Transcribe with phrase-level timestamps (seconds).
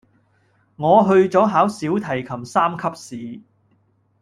[0.77, 3.41] 我去咗考小提琴三級試